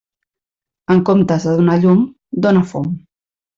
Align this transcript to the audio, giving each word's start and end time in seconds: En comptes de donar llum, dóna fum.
En 0.95 1.03
comptes 1.09 1.45
de 1.49 1.53
donar 1.61 1.77
llum, 1.85 2.03
dóna 2.47 2.67
fum. 2.75 2.91